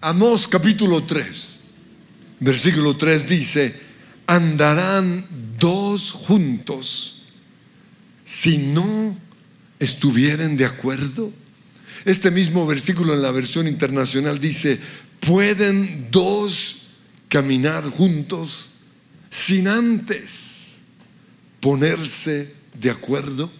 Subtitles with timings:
[0.00, 1.60] Amós capítulo 3,
[2.40, 3.74] versículo 3 dice,
[4.26, 5.26] andarán
[5.58, 7.22] dos juntos
[8.22, 9.16] si no
[9.78, 11.32] estuvieren de acuerdo.
[12.04, 14.78] Este mismo versículo en la versión internacional dice,
[15.20, 16.76] pueden dos
[17.28, 18.68] caminar juntos
[19.30, 20.78] sin antes
[21.60, 23.50] ponerse de acuerdo.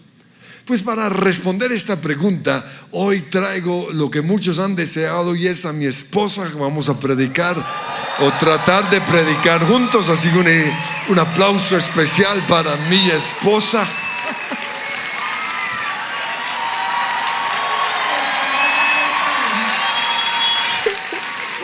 [0.67, 5.73] Pues para responder esta pregunta, hoy traigo lo que muchos han deseado y es a
[5.73, 7.57] mi esposa vamos a predicar
[8.19, 10.09] o tratar de predicar juntos.
[10.09, 10.49] Así que un,
[11.09, 13.87] un aplauso especial para mi esposa.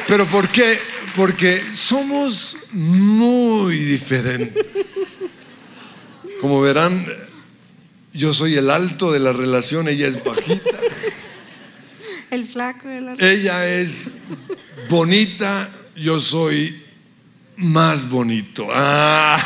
[0.07, 0.79] Pero ¿por qué?
[1.17, 5.19] Porque somos muy diferentes.
[6.41, 7.05] Como verán,
[8.13, 10.79] yo soy el alto de la relación, ella es bajita.
[12.31, 13.41] El flaco de la relación.
[13.41, 14.11] Ella es
[14.89, 16.83] bonita, yo soy
[17.57, 18.69] más bonito.
[18.71, 19.39] Ah.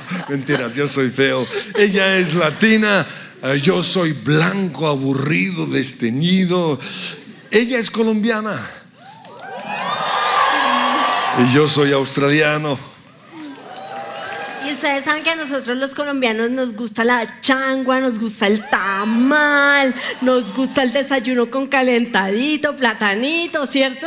[0.28, 1.46] Mentiras, yo soy feo.
[1.76, 3.06] Ella es latina,
[3.42, 6.80] eh, yo soy blanco, aburrido, desteñido.
[7.50, 8.68] Ella es colombiana.
[11.38, 12.91] Y yo soy australiano.
[14.66, 18.68] Y ustedes saben que a nosotros los colombianos nos gusta la changua, nos gusta el
[18.68, 24.06] tamal, nos gusta el desayuno con calentadito, platanito, ¿cierto?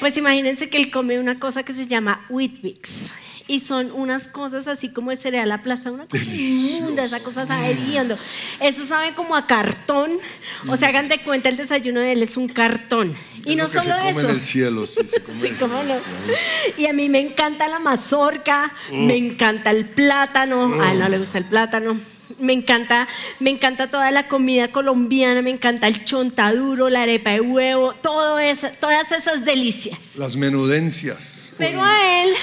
[0.00, 3.12] Pues imagínense que él come una cosa que se llama Wheatbix.
[3.46, 7.78] Y son unas cosas así como de cereal aplastado, una cosa inmunda, esa cosa sabe.
[8.60, 10.10] Eso sabe como a cartón.
[10.68, 13.16] O sea, hagan de cuenta, el desayuno de él es un cartón.
[13.44, 14.20] Y no solo se come eso.
[14.20, 15.94] en el cielo, sí, se come Sí, el cielo, no.
[16.76, 21.18] Y a mí me encanta la mazorca, me encanta el plátano, a él no le
[21.18, 21.98] gusta el plátano.
[22.38, 23.08] Me encanta,
[23.40, 28.38] me encanta toda la comida colombiana, me encanta el chontaduro, la arepa de huevo, todo
[28.38, 30.16] eso, todas esas delicias.
[30.16, 31.54] Las menudencias.
[31.56, 32.34] Pero a él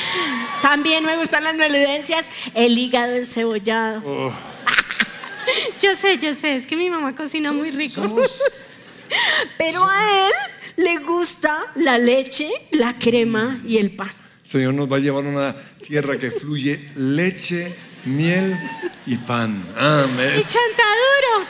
[0.62, 4.34] también me gustan las menudencias, el hígado encebollado.
[5.82, 8.02] Yo sé, yo sé, es que mi mamá cocina muy rico.
[9.58, 10.34] Pero a él
[10.78, 14.12] le gusta la leche, la crema y el pan.
[14.44, 17.76] Señor nos va a llevar a una tierra que fluye leche,
[18.06, 18.58] miel
[19.06, 19.66] y pan.
[19.68, 20.44] Y Amén.
[20.46, 21.50] chontaduro.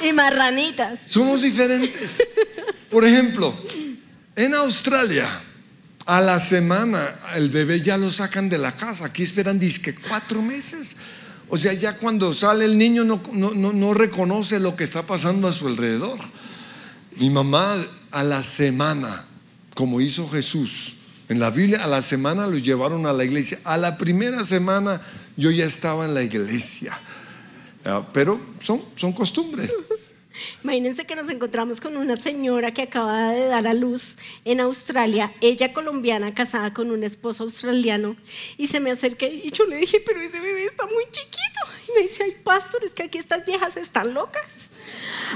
[0.08, 1.00] y marranitas.
[1.06, 2.22] Somos diferentes.
[2.90, 3.56] Por ejemplo,
[4.36, 5.42] en Australia,
[6.06, 9.06] a la semana el bebé ya lo sacan de la casa.
[9.06, 10.96] Aquí esperan disque cuatro meses.
[11.48, 15.02] O sea, ya cuando sale el niño no, no, no, no reconoce lo que está
[15.02, 16.18] pasando a su alrededor.
[17.18, 19.26] Mi mamá a la semana,
[19.74, 20.94] como hizo Jesús,
[21.28, 23.58] en la Biblia a la semana lo llevaron a la iglesia.
[23.64, 25.00] A la primera semana
[25.36, 26.98] yo ya estaba en la iglesia.
[27.84, 29.74] Ah, Pero son, son costumbres.
[30.62, 35.32] Imagínense que nos encontramos con una señora que acaba de dar a luz en Australia,
[35.40, 38.16] ella colombiana casada con un esposo australiano,
[38.56, 41.60] y se me acerca y yo le dije, pero ese bebé está muy chiquito.
[41.88, 44.67] Y me dice, ay, pastor, es que aquí estas viejas están locas.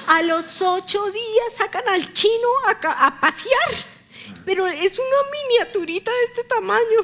[0.07, 3.93] A los ocho días sacan al chino a, pasear.
[4.45, 6.99] Pero es una miniaturita de este tamaño.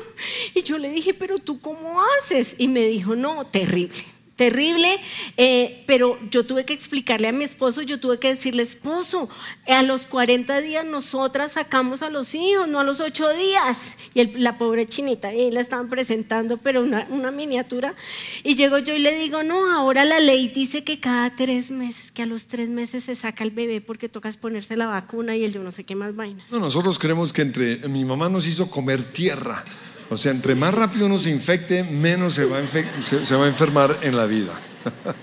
[0.55, 2.55] Y yo le dije, pero tú cómo haces?
[2.59, 4.05] Y me dijo, no, terrible.
[4.39, 5.01] Terrible,
[5.37, 9.29] eh, pero yo tuve que explicarle a mi esposo, yo tuve que decirle, esposo,
[9.67, 13.97] a los 40 días nosotras sacamos a los hijos, no a los 8 días.
[14.15, 17.97] Y la pobre chinita, ahí la estaban presentando, pero una, una miniatura.
[18.45, 22.13] Y llego yo y le digo, no, ahora la ley dice que cada tres meses,
[22.13, 25.43] que a los tres meses se saca el bebé porque tocas ponerse la vacuna y
[25.43, 26.49] el yo no sé qué más vainas.
[26.53, 29.65] No, nosotros creemos que entre mi mamá nos hizo comer tierra.
[30.11, 33.35] O sea, entre más rápido uno se infecte, menos se va a, infec- se- se
[33.35, 34.59] va a enfermar en la vida.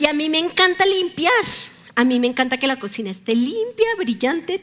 [0.00, 1.32] Y a mí me encanta limpiar.
[1.94, 4.60] A mí me encanta que la cocina esté limpia, brillante.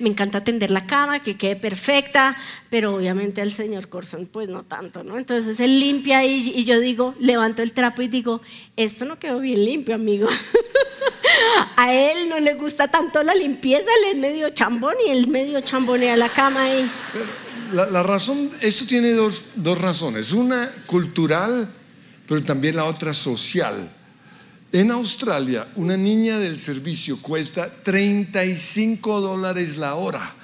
[0.00, 2.36] Me encanta tender la cama, que quede perfecta,
[2.68, 5.16] pero obviamente al señor Corson pues no tanto, ¿no?
[5.16, 8.40] Entonces él limpia y, y yo digo, levanto el trapo y digo,
[8.76, 10.28] esto no quedó bien limpio, amigo.
[11.76, 15.60] A él no le gusta tanto la limpieza, él es medio chambón y él medio
[15.60, 16.90] chambonea la cama y...
[17.72, 20.32] La, razón, esto tiene dos, dos razones.
[20.32, 21.68] Una cultural,
[22.26, 23.90] pero también la otra social.
[24.72, 30.34] En Australia, una niña del servicio cuesta 35 dólares la hora.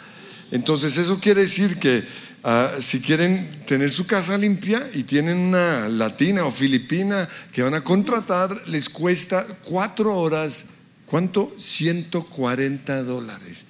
[0.50, 2.04] Entonces, eso quiere decir que
[2.44, 7.74] ah, si quieren tener su casa limpia y tienen una latina o filipina que van
[7.74, 10.64] a contratar, les cuesta cuatro horas,
[11.06, 11.52] ¿cuánto?
[11.58, 13.66] 140 dólares.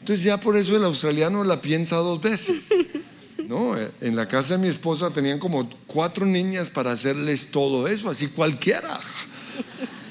[0.00, 2.66] Entonces ya por eso el australiano la piensa dos veces.
[3.46, 3.74] ¿no?
[4.00, 8.28] En la casa de mi esposa tenían como cuatro niñas para hacerles todo eso, así
[8.28, 8.98] cualquiera.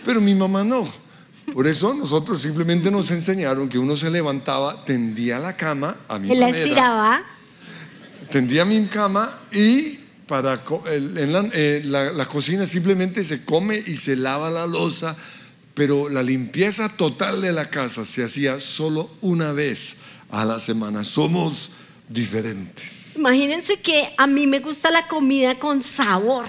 [0.05, 0.87] Pero mi mamá no.
[1.53, 6.27] Por eso nosotros simplemente nos enseñaron que uno se levantaba, tendía la cama a mi
[6.35, 7.23] la manera, estiraba.
[8.29, 13.95] tendía mi cama y para en la, eh, la- la cocina simplemente se come y
[13.95, 15.15] se lava la loza,
[15.79, 19.95] pero la limpieza total de la casa se hacía solo una vez
[20.29, 21.05] a la semana.
[21.05, 21.69] Somos
[22.09, 23.15] diferentes.
[23.15, 26.47] Imagínense que a mí me gusta la comida con sabor.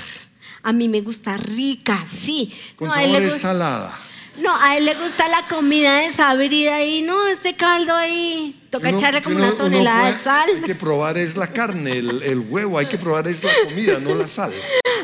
[0.64, 2.52] A mí me gusta rica, sí.
[2.74, 3.98] Con No, a él sabor le gusta- salada.
[4.40, 8.56] No, a él le gusta la comida desabrida y no, este caldo ahí.
[8.70, 10.50] Toca Uno- echarle como uno- una tonelada puede- de sal.
[10.56, 13.98] Hay que probar es la carne, el, el huevo, hay que probar es la comida,
[13.98, 14.52] no la sal.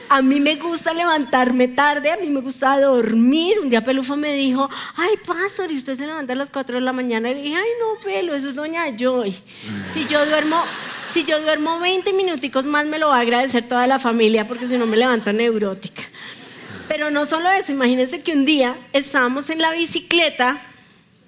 [0.09, 3.59] A mí me gusta levantarme tarde, a mí me gusta dormir.
[3.61, 6.81] Un día Pelufo me dijo, ay, pastor, y usted se levanta a las 4 de
[6.81, 7.29] la mañana.
[7.31, 9.35] Y le dije, ay, no, Pelo, eso es doña Joy.
[9.93, 10.63] Si yo duermo,
[11.13, 14.69] si yo duermo 20 minuticos más, me lo va a agradecer toda la familia, porque
[14.69, 16.03] si no me levanto neurótica.
[16.89, 20.61] Pero no solo eso, imagínense que un día estábamos en la bicicleta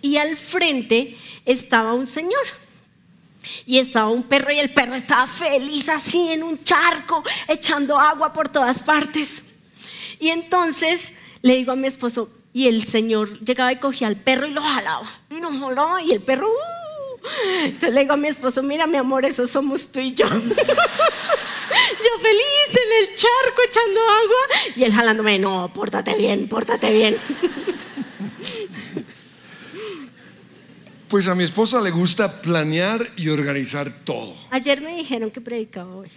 [0.01, 2.45] y al frente estaba un señor.
[3.67, 8.33] Y estaba un perro y el perro estaba feliz así en un charco, echando agua
[8.33, 9.43] por todas partes.
[10.21, 11.13] Y entonces
[11.43, 14.63] le digo a mi esposo, y el señor llegaba y cogía al perro y lo
[14.63, 15.09] jalaba.
[15.31, 16.49] Y lo jalaba y el perro...
[16.49, 16.79] "Uh".
[17.65, 20.27] Entonces le digo a mi esposo, mira mi amor, eso somos tú y yo.
[22.09, 27.17] Yo feliz en el charco echando agua y él jalándome, no, pórtate bien, pórtate bien.
[31.09, 34.35] Pues a mi esposa le gusta planear y organizar todo.
[34.51, 36.09] Ayer me dijeron que predicaba hoy.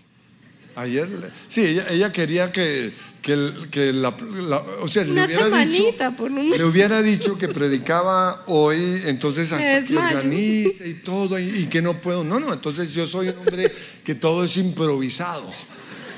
[0.76, 1.10] Ayer,
[1.50, 6.14] sí, ella, ella quería que, que, que la, la- o sea, Una le hubiera dicho,
[6.18, 10.18] por le hubiera dicho que predicaba hoy, entonces hasta Es que mayo.
[10.20, 12.24] organice y todo y, y que no puedo.
[12.24, 13.74] No, no, entonces yo soy un hombre
[14.06, 15.52] que todo es improvisado.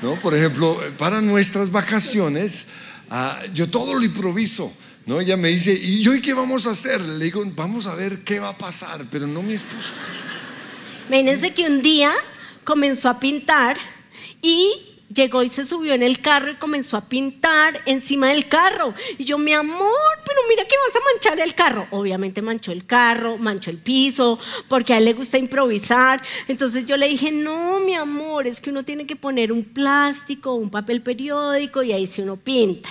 [0.04, 0.20] ¿No?
[0.20, 2.66] Por ejemplo, para nuestras vacaciones,
[3.08, 4.70] ah, yo todo lo improviso.
[5.06, 5.18] ¿no?
[5.18, 7.00] Ella me dice, ¿y hoy qué vamos a hacer?
[7.00, 9.88] Le digo, vamos a ver qué va a pasar, pero no mi esposa.
[11.08, 12.12] Imagínense que un día
[12.64, 13.78] comenzó a pintar
[14.42, 18.92] y llegó y se subió en el carro y comenzó a pintar encima del carro.
[19.16, 19.80] Y yo, mi amor,
[20.26, 21.86] pero mira que vas a manchar el carro.
[21.90, 24.38] Obviamente manchó el carro, manchó el piso,
[24.68, 26.22] porque a él le gusta improvisar.
[26.48, 30.54] Entonces yo le dije, no, mi amor, es que uno tiene que poner un plástico,
[30.54, 32.88] un papel periódico y ahí si uno pinta.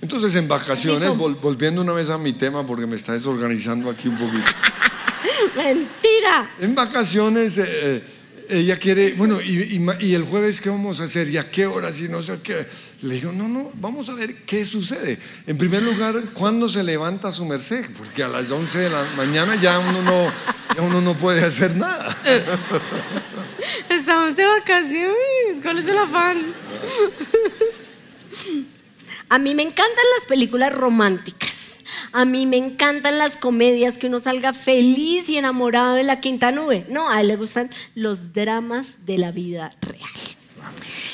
[0.00, 4.08] Entonces en vacaciones, vol- volviendo una vez a mi tema, porque me está desorganizando aquí
[4.08, 4.44] un poquito.
[5.56, 6.50] Mentira.
[6.60, 8.04] En vacaciones, eh, eh,
[8.48, 11.28] ella quiere, bueno, y, y el jueves qué vamos a hacer?
[11.28, 12.00] ¿Y a qué horas?
[12.00, 12.66] Y no sé qué.
[13.02, 15.18] Le digo, no, no, vamos a ver qué sucede.
[15.46, 17.84] En primer lugar, ¿cuándo se levanta su merced?
[17.96, 20.32] Porque a las 11 de la mañana ya uno no,
[20.74, 22.16] ya uno no puede hacer nada.
[23.88, 25.60] Estamos de vacaciones.
[25.62, 26.54] ¿Cuál es el afán?
[29.28, 31.57] A mí me encantan las películas románticas.
[32.12, 36.50] A mí me encantan las comedias que uno salga feliz y enamorado de la quinta
[36.50, 36.86] nube.
[36.88, 40.10] No, a él le gustan los dramas de la vida real.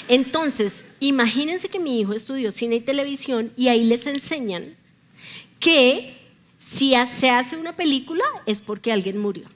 [0.08, 4.76] Entonces, imagínense que mi hijo estudió cine y televisión y ahí les enseñan
[5.58, 6.16] que
[6.58, 9.46] si se hace una película es porque alguien murió.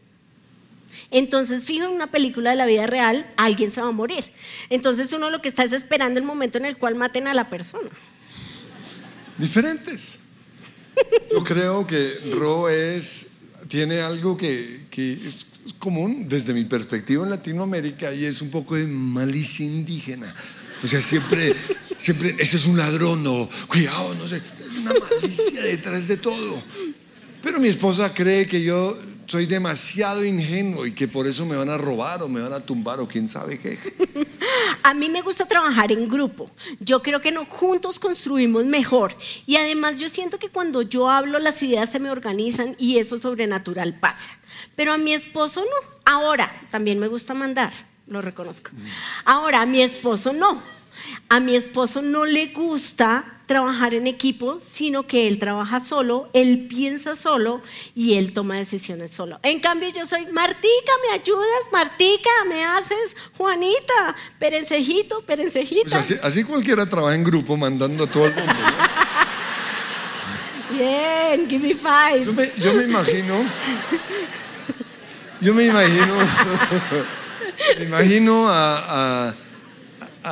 [1.11, 4.25] Entonces, fijo, en una película de la vida real, alguien se va a morir.
[4.69, 7.49] Entonces, uno lo que está es esperando el momento en el cual maten a la
[7.49, 7.91] persona.
[9.39, 10.19] Diferentes.
[11.31, 13.29] Yo creo que Ro es,
[13.69, 15.47] tiene algo que, que es
[15.79, 20.35] común desde mi perspectiva en Latinoamérica y es un poco de malicia indígena.
[20.83, 21.55] O sea, siempre,
[21.97, 26.63] siempre, ese es un ladrón o cuidado, no sé, es una malicia detrás de todo.
[27.43, 31.69] Pero mi esposa cree que yo soy demasiado ingenuo y que por eso me van
[31.69, 33.79] a robar o me van a tumbar o quién sabe qué.
[34.83, 36.51] A mí me gusta trabajar en grupo.
[36.81, 39.15] Yo creo que no, juntos construimos mejor.
[39.45, 43.19] Y además yo siento que cuando yo hablo las ideas se me organizan y eso
[43.19, 44.31] sobrenatural pasa.
[44.75, 45.89] Pero a mi esposo no.
[46.07, 47.73] Ahora, también me gusta mandar,
[48.07, 48.71] lo reconozco.
[49.27, 50.63] Ahora, a mi esposo no.
[51.29, 56.67] A mi esposo no le gusta trabajar en equipo, sino que él trabaja solo, él
[56.69, 57.63] piensa solo
[57.95, 59.41] y él toma decisiones solo.
[59.43, 61.43] En cambio, yo soy Martica, ¿me ayudas?
[61.73, 63.17] Martica, ¿me haces?
[63.39, 65.83] Juanita, perencejito, perencejita.
[65.85, 68.53] Pues así, así cualquiera trabaja en grupo mandando a todo el mundo.
[68.53, 68.69] ¿no?
[70.77, 72.25] Bien, give me five.
[72.27, 73.35] Yo me, yo me imagino,
[75.41, 76.17] yo me imagino,
[77.79, 79.35] me imagino a, a-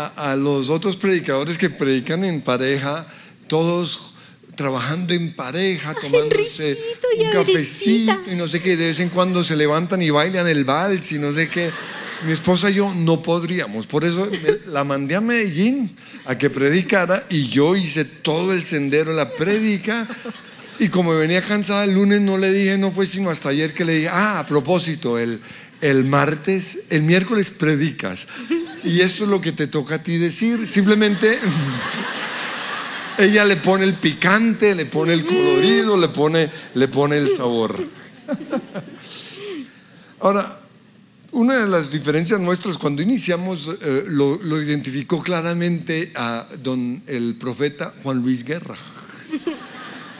[0.04, 3.06] a- a los otros predicadores que predican en pareja,
[3.48, 4.12] todos
[4.56, 6.78] trabajando en pareja, tomándose
[7.18, 10.64] un cafecito y no sé qué, de vez en cuando se levantan y bailan el
[10.64, 11.70] vals y no sé qué.
[12.24, 16.48] Mi esposa y yo no podríamos, por eso me- la mandé a Medellín a que
[16.48, 20.08] predicara y yo hice todo el sendero, la predica
[20.78, 23.82] Y como venía cansada el lunes, no le dije, no fue sino hasta ayer que
[23.86, 25.40] le dije, ah, a propósito, el,
[25.80, 28.28] el martes, el miércoles predicas.
[28.86, 30.66] Y esto es lo que te toca a ti decir.
[30.66, 31.38] Simplemente
[33.18, 37.82] ella le pone el picante, le pone el colorido, le pone, le pone el sabor.
[40.20, 40.60] Ahora,
[41.32, 47.36] una de las diferencias nuestras cuando iniciamos eh, lo, lo, identificó claramente a don el
[47.36, 48.76] profeta Juan Luis Guerra.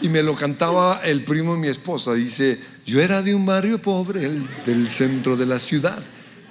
[0.02, 2.12] Y me lo cantaba el primo de mi esposa.
[2.14, 6.02] Dice, yo era de un barrio pobre, el, del centro de la ciudad.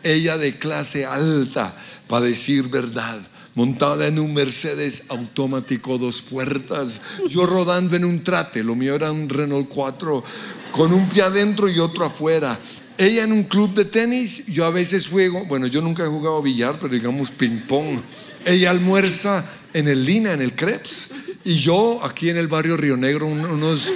[0.02, 3.20] Ella de clase alta, para decir verdad
[3.56, 9.12] montada en un Mercedes automático dos puertas, yo rodando en un trate, lo mío era
[9.12, 10.24] un Renault 4,
[10.72, 12.60] con un pie adentro y otro afuera.
[12.98, 16.42] Ella en un club de tenis, yo a veces juego, bueno, yo nunca he jugado
[16.42, 18.02] billar, pero digamos ping pong.
[18.46, 21.12] Ella almuerza en el Lina, en el Krebs,
[21.46, 23.92] y yo aquí en el barrio Río Negro, unos,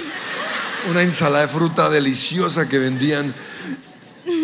[0.90, 3.34] una ensalada de fruta deliciosa que vendían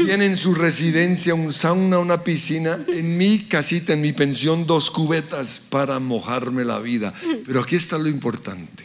[0.05, 4.91] tiene en su residencia un sauna, una piscina, en mi casita, en mi pensión, dos
[4.91, 7.15] cubetas para mojarme la vida.
[7.47, 8.85] Pero aquí está lo importante.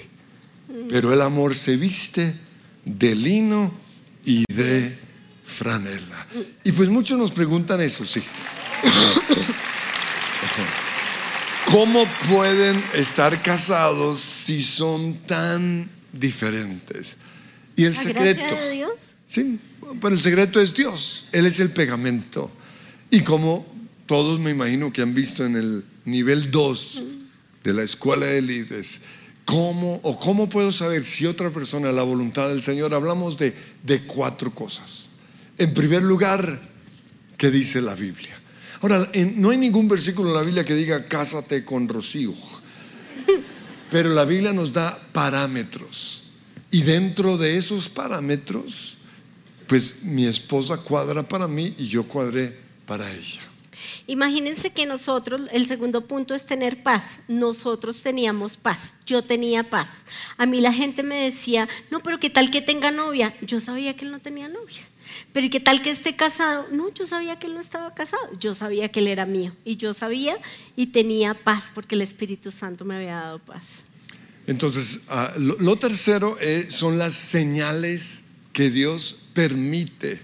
[0.90, 2.34] Pero el amor se viste
[2.86, 3.72] de lino
[4.26, 4.96] y de
[5.44, 6.28] franela.
[6.64, 8.22] Y pues muchos nos preguntan eso, sí.
[11.66, 17.18] ¿Cómo pueden estar casados si son tan diferentes?
[17.78, 18.56] Y el secreto.
[18.56, 18.92] De Dios?
[19.32, 19.60] Sí,
[20.02, 21.24] pero el secreto es Dios.
[21.32, 22.52] Él es el pegamento.
[23.10, 23.66] Y como
[24.06, 27.04] todos me imagino que han visto en el nivel 2
[27.64, 29.00] de la escuela de líderes,
[29.46, 32.94] ¿cómo o cómo puedo saber si otra persona la voluntad del Señor?
[32.94, 35.12] Hablamos de, de cuatro cosas.
[35.58, 36.60] En primer lugar,
[37.38, 38.38] ¿qué dice la Biblia?
[38.82, 42.34] Ahora, no hay ningún versículo en la Biblia que diga cásate con Rocío,
[43.90, 46.24] pero la Biblia nos da parámetros.
[46.70, 48.98] Y dentro de esos parámetros
[49.72, 53.40] pues mi esposa cuadra para mí y yo cuadré para ella.
[54.06, 57.22] Imagínense que nosotros, el segundo punto es tener paz.
[57.30, 60.04] Nosotros teníamos paz, yo tenía paz.
[60.36, 63.34] A mí la gente me decía, no, pero ¿qué tal que tenga novia?
[63.44, 64.82] Yo sabía que él no tenía novia.
[65.32, 66.66] Pero ¿qué tal que esté casado?
[66.70, 68.28] No, yo sabía que él no estaba casado.
[68.42, 69.56] Yo sabía que él era mío.
[69.64, 70.38] Y yo sabía
[70.76, 73.68] y tenía paz porque el Espíritu Santo me había dado paz.
[74.48, 80.22] Entonces, ah, lo, tercero eh, son las señales que Dios permite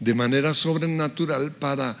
[0.00, 1.98] de manera sobrenatural para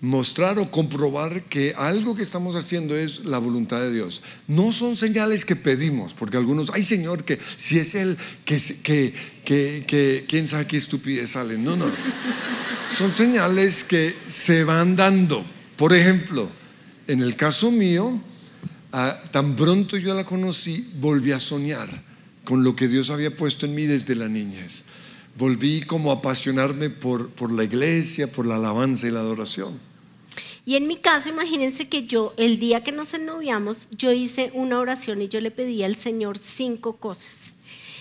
[0.00, 4.22] mostrar o comprobar que algo que estamos haciendo es la voluntad de Dios.
[4.46, 9.14] No son señales que pedimos, porque algunos, ay Señor, que si es Él, que, que,
[9.44, 11.56] que, quién sabe qué estupidez sale.
[11.56, 11.86] No, no.
[12.94, 15.44] Son señales que se van dando.
[15.76, 16.50] Por ejemplo,
[17.06, 18.20] en el caso mío,
[18.92, 21.88] ah, tan pronto yo la conocí, volví a soñar
[22.44, 24.84] con lo que Dios había puesto en mí desde la niñez
[25.38, 29.78] volví como a apasionarme por, por la iglesia, por la alabanza y la adoración.
[30.64, 34.80] Y en mi caso, imagínense que yo, el día que nos ennoviamos, yo hice una
[34.80, 37.54] oración y yo le pedí al Señor cinco cosas.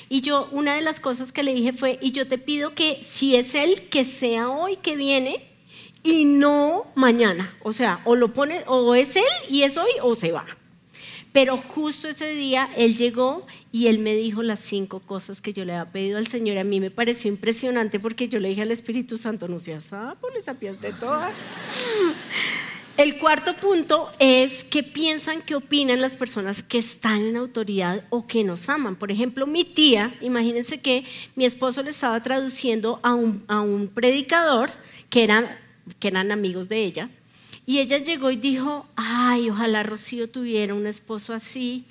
[0.10, 3.02] Y yo, una de las cosas que le dije fue, y yo te pido que
[3.04, 5.46] si es Él, que sea hoy que viene
[6.04, 7.56] y no mañana.
[7.62, 10.46] O sea, o lo pone, o es Él y es hoy o se va.
[11.36, 15.66] Pero justo ese día Él llegó y Él me dijo las cinco cosas que yo
[15.66, 16.58] le había pedido al Señor.
[16.58, 20.30] A mí me pareció impresionante porque yo le dije al Espíritu Santo, no seas sapo,
[20.30, 21.34] le sabías de todas.
[22.98, 28.26] El cuarto punto es qué piensan, qué opinan las personas que están en autoridad o
[28.28, 28.96] que nos aman.
[28.96, 31.04] Por ejemplo, mi tía, imagínense que
[31.36, 34.72] mi esposo le estaba traduciendo a un, predicador
[35.10, 37.10] que eran amigos de ella
[37.66, 41.86] y ella llegó y dijo, ay, ojalá Rocío tuviera un esposo así.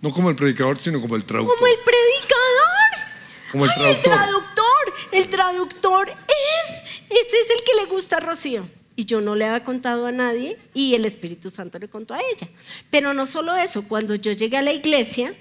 [0.00, 1.56] No como el predicador, sino como el traductor.
[1.56, 3.10] Como el predicador.
[3.52, 4.12] Como el traductor.
[4.12, 4.64] El traductor.
[5.12, 8.66] El traductor es, ese es el que le gusta a Rocío.
[8.96, 12.18] Y yo no le había contado a nadie y el Espíritu Santo le contó a
[12.18, 12.48] ella.
[12.90, 15.34] Pero no solo eso, cuando yo llegué a la iglesia,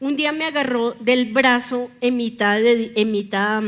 [0.00, 3.62] un día me agarró del brazo en mitad de, en mitad,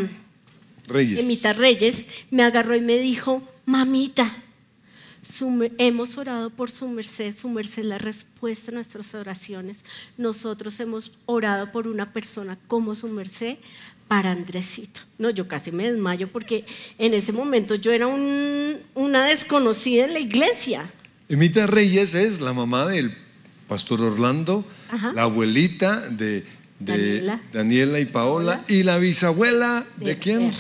[0.87, 1.19] Reyes.
[1.19, 4.35] En mitad Reyes, me agarró y me dijo, mamita,
[5.79, 9.85] hemos orado por su merced, su merced la respuesta a nuestras oraciones.
[10.17, 13.57] Nosotros hemos orado por una persona como su merced
[14.07, 15.01] para Andresito.
[15.19, 16.65] No, yo casi me desmayo porque
[16.99, 20.91] en ese momento yo era una desconocida en la iglesia.
[21.29, 23.15] Emita Reyes es la mamá del
[23.69, 24.65] pastor Orlando,
[25.15, 26.45] la abuelita de,
[26.81, 28.01] Daniela.
[28.01, 30.53] y Paola, y la bisabuela de, de quién?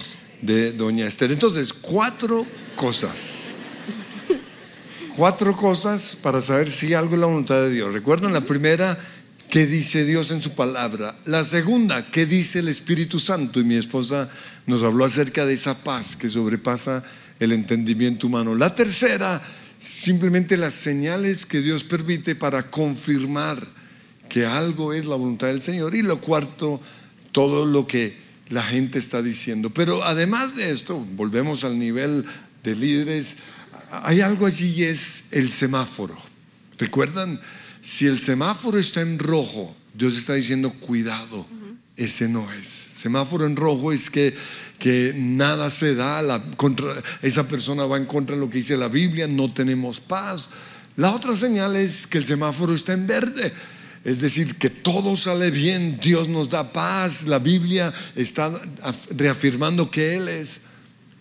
[0.42, 1.32] De doña Esther.
[1.32, 2.46] Entonces, cuatro
[2.76, 3.54] cosas
[5.18, 7.92] cuatro cosas para saber si algo es la voluntad de Dios.
[7.92, 8.96] Recuerdan la primera,
[9.50, 11.18] qué dice Dios en su palabra.
[11.24, 13.58] La segunda, qué dice el Espíritu Santo.
[13.58, 14.30] Y mi esposa
[14.66, 17.02] nos habló acerca de esa paz que sobrepasa
[17.40, 18.54] el entendimiento humano.
[18.54, 19.42] La tercera,
[19.76, 23.66] simplemente las señales que Dios permite para confirmar
[24.28, 25.96] que algo es la voluntad del Señor.
[25.96, 26.80] Y lo cuarto,
[27.32, 28.16] todo lo que
[28.50, 29.70] la gente está diciendo.
[29.70, 32.24] Pero además de esto, volvemos al nivel
[32.62, 33.36] de líderes,
[33.90, 36.16] hay algo allí y es el semáforo.
[36.78, 37.40] ¿Recuerdan?
[37.80, 41.46] Si el semáforo está en rojo, Dios está diciendo, cuidado,
[41.96, 42.66] ese no es.
[42.66, 44.36] Semáforo en rojo es que,
[44.78, 48.76] que nada se da, la, contra, esa persona va en contra de lo que dice
[48.76, 50.50] la Biblia, no tenemos paz.
[50.96, 53.52] La otra señal es que el semáforo está en verde.
[54.04, 58.60] Es decir, que todo sale bien, Dios nos da paz, la Biblia está
[59.10, 60.60] reafirmando que Él es.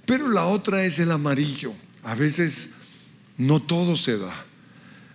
[0.05, 1.73] Pero la otra es el amarillo.
[2.07, 2.69] A veces
[3.37, 4.33] no todo se da.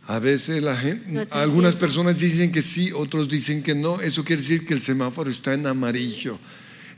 [0.06, 4.02] A veces la gente, algunas personas dicen que sí, otros dicen que no.
[4.02, 6.38] Eso quiere decir que el semáforo está en amarillo.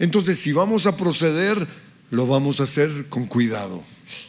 [0.01, 1.65] Entonces, si vamos a proceder,
[2.11, 3.85] lo vamos a hacer con cuidado.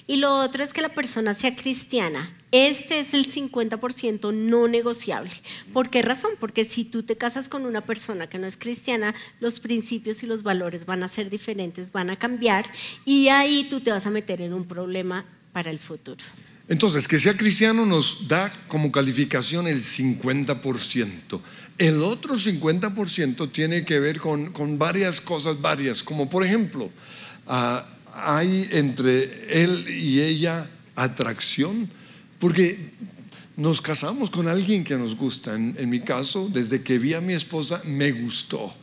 [0.05, 2.31] Y lo otro es que la persona sea cristiana.
[2.51, 5.31] Este es el 50% no negociable.
[5.73, 6.33] ¿Por qué razón?
[6.39, 10.27] Porque si tú te casas con una persona que no es cristiana, los principios y
[10.27, 12.65] los valores van a ser diferentes, van a cambiar
[13.03, 16.17] y ahí tú te vas a meter en un problema para el futuro.
[16.67, 21.39] Entonces, que sea cristiano nos da como calificación el 50%.
[21.77, 26.91] El otro 50% tiene que ver con, varias cosas, varias, como por ejemplo,
[27.47, 31.89] ah, hay entre él y ella atracción,
[32.37, 32.91] porque
[33.55, 35.55] nos casamos con alguien que nos gusta.
[35.55, 38.75] En, mi caso, desde que vi a mi esposa, me gustó.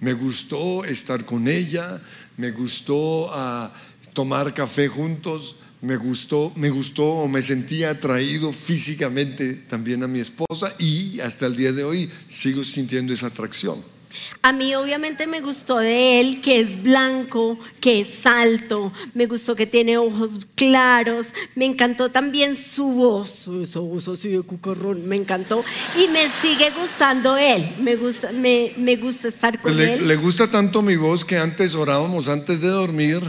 [0.00, 2.00] Me gustó estar con ella,
[2.38, 3.70] me gustó ah,
[4.14, 10.74] tomar café juntos me gustó, me gustó, me sentía atraído físicamente también a mi esposa
[10.78, 13.96] y hasta el día de hoy sigo sintiendo esa atracción.
[14.42, 19.54] A mí obviamente me gustó de él que es blanco, que es alto, me gustó
[19.56, 25.16] que tiene ojos claros, me encantó también su voz, esa voz así de cucarrón, me
[25.16, 25.64] encantó
[25.96, 30.06] y me sigue gustando él, me gusta, me, me gusta estar con él.
[30.06, 33.20] Le gusta tanto mi voz que antes orábamos antes de dormir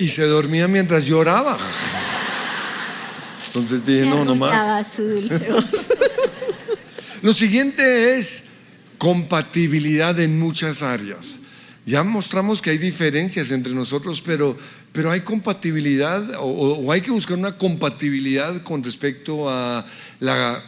[0.00, 1.58] y se dormía mientras lloraba.
[3.46, 4.86] Entonces dije, no, no más.
[7.22, 8.44] Lo siguiente es
[8.96, 11.40] compatibilidad en muchas áreas.
[11.84, 14.56] Ya mostramos que hay diferencias entre nosotros, pero,
[14.92, 19.84] pero hay compatibilidad o, o hay que buscar una compatibilidad con respecto a
[20.20, 20.62] la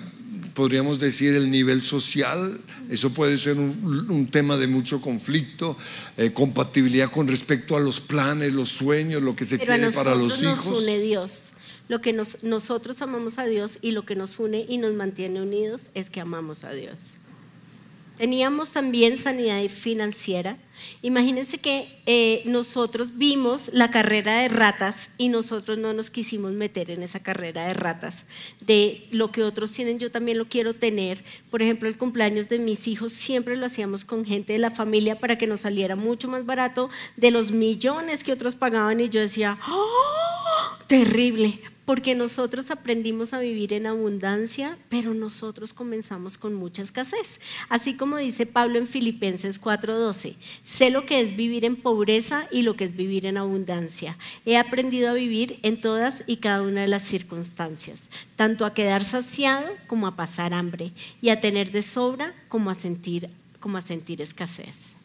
[0.54, 2.60] podríamos decir, el nivel social.
[2.90, 5.76] Eso puede ser un, tema de mucho conflicto,
[6.16, 10.42] eh, compatibilidad con respecto a los planes, los sueños, lo que se quiere para los
[10.42, 10.66] hijos.
[10.66, 11.52] Nos une Dios.
[11.88, 15.90] Lo que nosotros amamos a Dios y lo que nos une y nos mantiene unidos
[15.94, 17.16] es que amamos a Dios.
[18.16, 20.58] Teníamos también sanidad financiera.
[21.00, 26.90] Imagínense que eh, nosotros vimos la carrera de ratas y nosotros no nos quisimos meter
[26.90, 28.26] en esa carrera de ratas.
[28.60, 31.24] De lo que otros tienen, yo también lo quiero tener.
[31.50, 35.18] Por ejemplo, el cumpleaños de mis hijos siempre lo hacíamos con gente de la familia
[35.18, 39.20] para que nos saliera mucho más barato de los millones que otros pagaban y yo
[39.20, 40.86] decía, ¡Oh!
[40.86, 47.40] terrible porque nosotros aprendimos a vivir en abundancia, pero nosotros comenzamos con mucha escasez.
[47.68, 52.62] Así como dice Pablo en Filipenses 4:12, sé lo que es vivir en pobreza y
[52.62, 54.16] lo que es vivir en abundancia.
[54.46, 58.00] He aprendido a vivir en todas y cada una de las circunstancias,
[58.36, 62.74] tanto a quedar saciado como a pasar hambre, y a tener de sobra como a
[62.74, 63.28] sentir,
[63.60, 65.01] como a sentir escasez.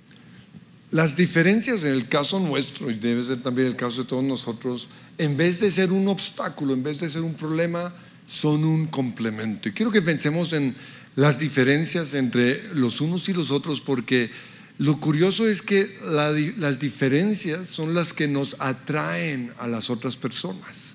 [0.91, 4.87] Las diferencias en el caso nuestro, y debe ser también el caso de todos nosotros,
[5.17, 7.93] en vez de ser un obstáculo, en vez de ser un problema,
[8.25, 9.67] son un complemento.
[9.67, 10.75] Y quiero que pensemos en
[11.15, 14.31] las diferencias entre los unos y los otros, porque
[14.77, 20.86] lo curioso es que las diferencias son las que nos atraen a las otras personas.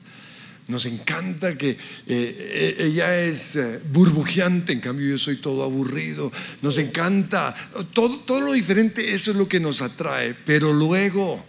[0.73, 6.33] Nos encanta que eh, eh, ella es eh, burbujeante, en cambio yo soy todo aburrido.
[6.63, 7.55] Nos encanta
[7.93, 10.33] todo, todo lo diferente, eso es lo que nos atrae.
[10.33, 11.45] Pero luego,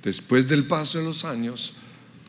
[0.00, 1.72] después del paso de los años,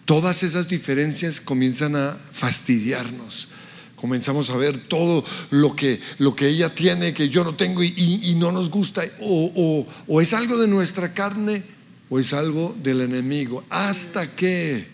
[0.05, 3.49] todas esas diferencias comienzan a fastidiarnos.
[3.95, 8.35] Comenzamos a ver todo lo que, lo que ella tiene que yo no tengo y,
[8.39, 9.03] no nos gusta.
[9.19, 11.63] O, o es algo de nuestra carne
[12.09, 13.63] o es algo del enemigo.
[13.69, 14.92] Hasta que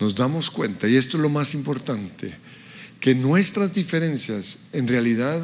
[0.00, 2.34] nos damos cuenta, y esto es lo más importante,
[2.98, 5.42] que nuestras diferencias en realidad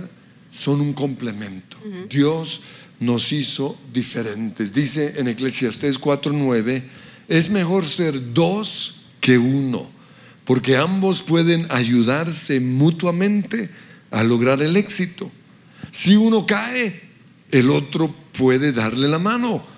[0.51, 1.77] son un complemento.
[2.09, 2.63] Dios
[2.99, 4.73] nos hizo diferentes.
[4.73, 6.83] Dice en Eclesiastés 4:9,
[7.29, 9.91] es mejor ser dos que uno,
[10.45, 13.71] porque ambos pueden ayudarse mutuamente
[14.11, 15.31] a lograr el éxito.
[15.91, 17.01] Si uno cae,
[17.51, 19.77] el otro puede darle la mano.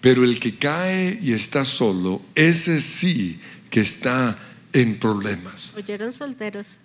[0.00, 4.38] Pero el que cae y está solo, ese sí que está
[4.72, 5.74] en problemas.
[5.76, 6.76] ¿Oyeron solteros?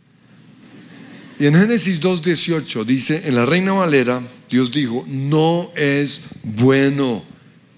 [1.40, 7.24] Y en Génesis 2.18 dice, en la Reina Valera, Dios dijo, no es bueno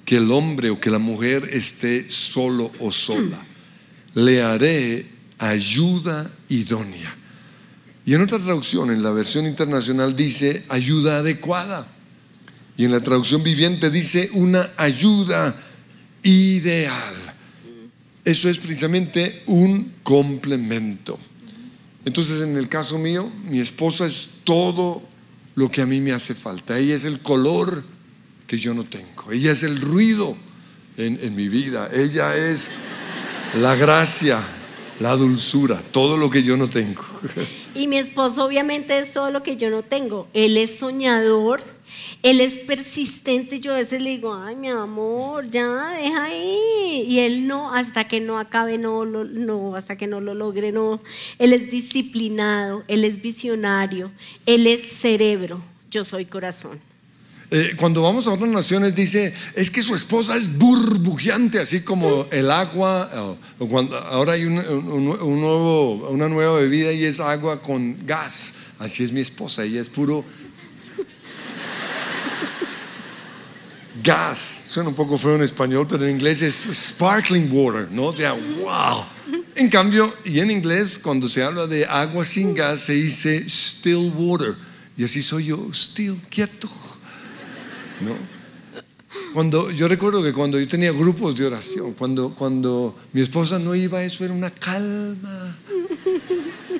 [0.03, 3.43] que el hombre o que la mujer esté solo o sola.
[4.13, 5.05] Le haré
[5.39, 7.15] ayuda idónea.
[8.05, 11.87] Y en otra traducción, en la versión internacional dice ayuda adecuada.
[12.77, 15.55] Y en la traducción viviente dice una ayuda
[16.21, 17.35] ideal.
[18.25, 21.19] Eso es precisamente un complemento.
[22.05, 25.03] Entonces, en el caso mío, mi esposa es todo
[25.55, 26.77] lo que a mí me hace falta.
[26.77, 27.83] Ella es el color
[28.47, 29.31] que yo no tengo.
[29.31, 30.35] Ella es el ruido
[30.97, 31.89] en, en mi vida.
[31.93, 32.71] Ella es
[33.59, 34.41] la gracia,
[34.99, 37.03] la dulzura, todo lo que yo no tengo.
[37.75, 40.27] Y mi esposo obviamente es todo lo que yo no tengo.
[40.33, 41.61] Él es soñador,
[42.24, 43.60] él es persistente.
[43.60, 47.06] Yo a veces le digo, ay, mi amor, ya, deja ahí.
[47.08, 51.02] Y él no, hasta que no acabe, no, no, hasta que no lo logre, no.
[51.39, 54.12] Él es disciplinado, él es visionario,
[54.45, 55.62] él es cerebro.
[55.91, 56.80] Yo soy corazón.
[57.52, 62.26] Eh, cuando vamos a otras naciones dice, es que su esposa es burbujeante, así como
[62.32, 68.06] el agua, o, cuando, ahora hay un, nuevo, una nueva bebida y es agua con
[68.06, 70.26] gas, así es mi esposa, ella es puro
[74.05, 74.37] gas,
[74.67, 78.07] suena un poco feo en español, pero en inglés es sparkling water, ¿no?
[78.07, 79.03] O sea, wow.
[79.55, 84.11] En cambio, y en inglés, cuando se habla de agua sin gas, se dice still
[84.15, 84.55] water.
[84.95, 86.69] Y así soy yo, still, quieto.
[88.01, 88.15] ¿no?
[89.33, 93.73] Cuando, yo recuerdo que cuando yo tenía grupos de oración, cuando, cuando mi esposa no
[93.73, 95.57] iba, eso era una calma.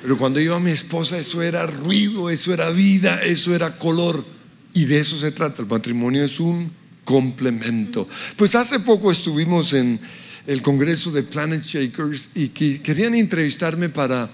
[0.00, 4.24] Pero cuando iba mi esposa, eso era ruido, eso era vida, eso era color.
[4.72, 5.62] Y de eso se trata.
[5.62, 6.70] El matrimonio es un
[7.06, 8.06] complemento.
[8.36, 9.98] Pues hace poco estuvimos en
[10.46, 14.28] el congreso de Planet Shakers y querían entrevistarme para,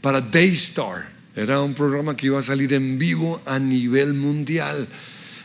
[0.00, 1.08] para Daystar.
[1.34, 4.86] Era un programa que iba a salir en vivo a nivel mundial.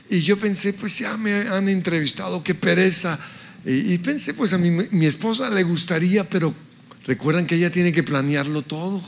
[0.10, 3.17] Y yo pensé, pues ya me han entrevistado, qué pereza.
[3.65, 6.54] Y, pensé, pues a mi, mi esposa le gustaría, pero
[7.05, 9.01] recuerdan que ella tiene que planearlo todo,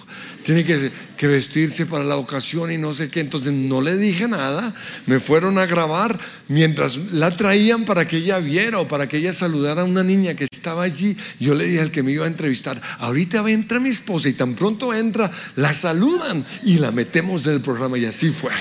[0.43, 3.21] tiene que, que, vestirse para la ocasión y no sé qué.
[3.21, 4.73] Entonces no le dije nada,
[5.05, 9.33] me fueron a grabar mientras la traían para que ella viera o para que ella
[9.33, 11.17] saludara a una niña que estaba allí.
[11.39, 14.55] Yo le dije al que me iba a entrevistar, ahorita entra mi esposa y tan
[14.55, 18.51] pronto entra, la saludan y la metemos en el programa y así fue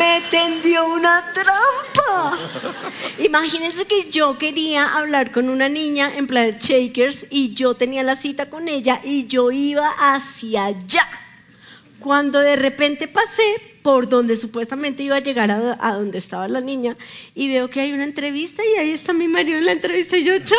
[0.00, 2.38] me tendió una trampa.
[3.18, 8.16] Imagínense que yo quería hablar con una niña en Planet Shakers y yo tenía la
[8.16, 11.06] cita con ella y yo iba hacia allá.
[11.98, 16.96] Cuando de repente pasé por donde supuestamente iba a llegar a, donde estaba la niña
[17.34, 20.24] y veo que hay una entrevista y ahí está mi marido en la entrevista y
[20.24, 20.58] yo, chao.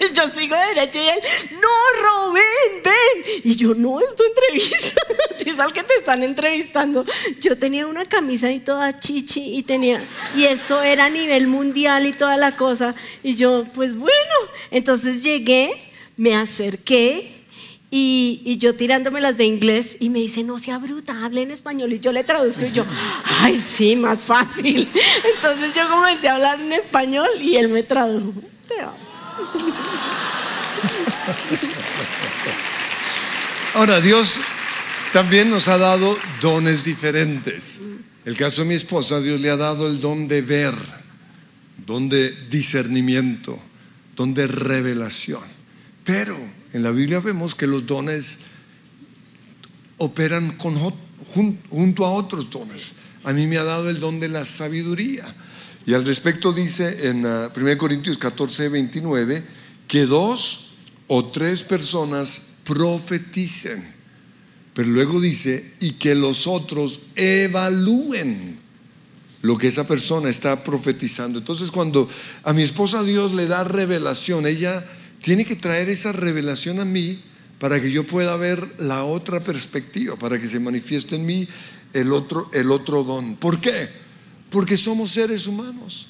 [0.14, 1.18] yo sigo derecho y él,
[1.60, 3.42] no, Robin, ven.
[3.44, 5.00] Y yo, no, es tu entrevista.
[5.48, 7.04] es al que te están entrevistando.
[7.40, 10.02] Yo tenía una camisa y toda chichi y tenía,
[10.36, 12.94] y esto era a nivel mundial y toda la cosa.
[13.22, 14.14] Y yo, pues bueno,
[14.70, 17.37] entonces llegué, me acerqué.
[17.90, 21.90] Y, y, yo tirándomelas de inglés y me dice, no sea bruta, hable en español.
[21.94, 22.84] Y yo le traduzco y yo,
[23.40, 24.90] ay, sí, más fácil.
[25.34, 28.34] Entonces yo comencé a hablar en español y él me tradujo.
[28.66, 28.98] Te amo.
[33.74, 34.40] Ahora, Dios
[35.12, 37.80] también nos ha dado dones diferentes.
[38.24, 40.74] El caso de mi esposa, Dios le ha dado el don de ver,
[41.86, 43.58] don de discernimiento,
[44.14, 45.44] don de revelación.
[46.04, 46.36] Pero
[46.72, 48.38] en la Biblia vemos que los dones
[49.98, 52.94] operan junto a otros dones.
[53.24, 55.34] A mí me ha dado el don de la sabiduría.
[55.86, 59.42] Y al respecto dice en 1 ah, Corintios 14, 29,
[59.86, 60.74] que dos
[61.06, 63.96] o tres personas profeticen.
[64.74, 68.60] Pero luego dice, y que los otros evalúen
[69.42, 71.38] lo que esa persona está profetizando.
[71.38, 72.08] Entonces cuando
[72.42, 74.84] a mi esposa Dios le da revelación, ella
[75.20, 77.20] tiene que traer esa revelación a mí
[77.58, 81.48] para que yo pueda ver la otra perspectiva, para que se manifieste en mí
[81.92, 83.36] el otro, el otro don.
[83.36, 83.88] ¿Por qué?
[84.50, 86.08] Porque somos seres humanos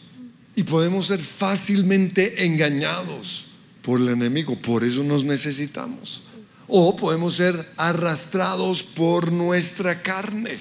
[0.54, 3.46] y podemos ser fácilmente engañados
[3.82, 6.22] por el enemigo, por eso nos necesitamos.
[6.66, 10.60] O podemos ser arrastrados por nuestra carne.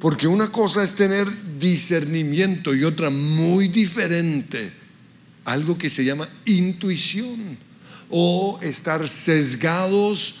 [0.00, 4.72] Porque una cosa es tener discernimiento y otra muy diferente,
[5.44, 7.65] algo que se llama intuición
[8.10, 10.36] o estar sesgados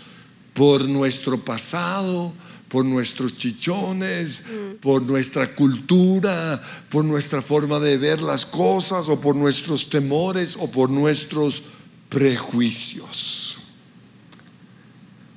[0.54, 2.32] por nuestro pasado,
[2.68, 4.44] por nuestros chichones,
[4.80, 10.70] por nuestra cultura, por nuestra forma de ver las cosas o por nuestros temores o
[10.70, 11.62] por nuestros
[12.08, 13.58] prejuicios.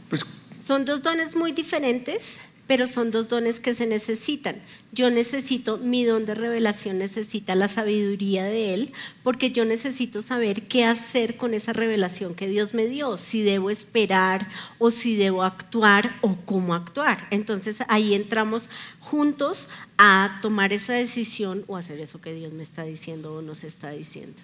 [0.09, 0.25] Pues,
[0.65, 4.57] Son dos dones muy diferentes pero son dos dones que se necesitan.
[4.91, 10.67] Yo necesito, mi don de revelación necesita la sabiduría de Él, porque yo necesito saber
[10.67, 15.41] qué hacer con esa revelación que Dios me dio, si debo esperar o si debo
[15.41, 17.27] actuar o cómo actuar.
[17.31, 22.83] Entonces ahí entramos juntos a tomar esa decisión o hacer eso que Dios me está
[22.83, 24.39] diciendo o nos está diciendo.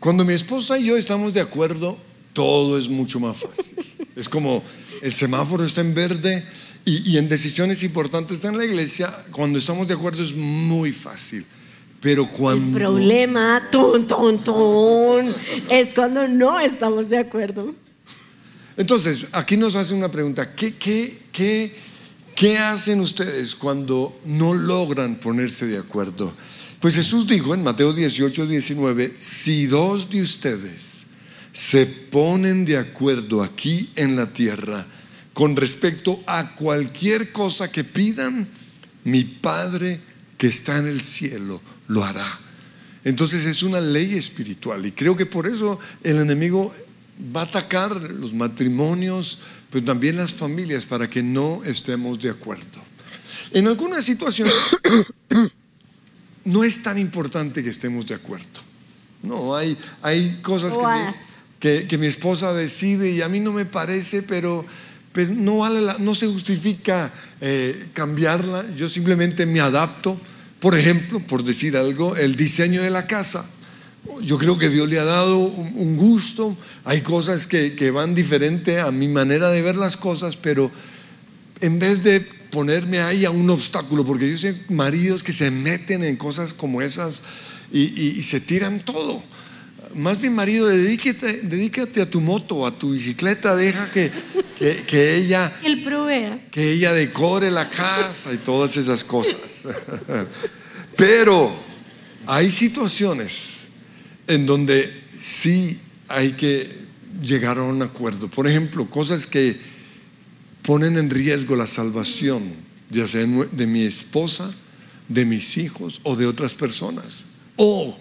[0.00, 1.98] Cuando mi esposa y yo estamos de acuerdo,
[2.32, 3.84] todo es mucho más fácil.
[4.16, 4.62] Es como
[5.02, 6.46] el semáforo está en verde
[6.84, 11.44] y, en decisiones importantes en la iglesia, cuando estamos de acuerdo es muy fácil.
[12.00, 12.76] Pero cuando...
[12.76, 15.34] El problema, ton, ton, ton,
[15.70, 17.74] es cuando no estamos de acuerdo.
[18.76, 20.54] Entonces, aquí nos hace una pregunta.
[20.54, 21.74] ¿Qué, qué, qué,
[22.34, 26.34] qué hacen ustedes cuando no logran ponerse de acuerdo?
[26.80, 31.06] Pues Jesús dijo en Mateo 18, 19, si dos de ustedes
[31.52, 34.86] se ponen de acuerdo aquí en la tierra,
[35.34, 38.48] con respecto a cualquier cosa que pidan,
[39.02, 40.00] mi Padre
[40.38, 42.38] que está en el cielo lo hará.
[43.04, 46.74] Entonces es una ley espiritual y creo que por eso el enemigo
[47.34, 52.82] va a atacar los matrimonios, pero también las familias para que no estemos de acuerdo.
[53.50, 54.54] En algunas situaciones
[56.44, 58.62] no es tan importante que estemos de acuerdo.
[59.22, 60.74] No, hay, hay cosas
[61.58, 64.64] que, que mi esposa decide y a mí no me parece, pero
[65.14, 70.20] pues, no, vale no se justifica eh, cambiarla, yo simplemente me adapto.
[70.58, 73.46] Por ejemplo, por decir algo, el diseño de la casa.
[74.22, 78.80] Yo creo que Dios le ha dado un gusto, hay cosas que, que van diferente
[78.80, 80.70] a mi manera de ver las cosas, pero
[81.60, 86.02] en vez de ponerme ahí a un obstáculo, porque yo sé maridos que se meten
[86.02, 87.22] en cosas como esas
[87.72, 89.22] y se tiran todo
[89.94, 94.10] más bien marido, dedícate, dedícate a tu moto, a tu bicicleta, deja que,
[94.86, 95.52] que, ella...
[96.50, 99.68] Que ella decore la casa y todas esas cosas.
[100.96, 101.54] Pero
[102.26, 103.68] hay situaciones
[104.26, 105.78] en donde sí
[106.08, 106.84] hay que
[107.22, 108.28] llegar a un acuerdo.
[108.28, 109.58] Por ejemplo, cosas que
[110.62, 112.42] ponen en riesgo la salvación,
[112.90, 114.52] ya sea de mi esposa,
[115.08, 117.26] de mis hijos o de otras personas.
[117.56, 117.98] O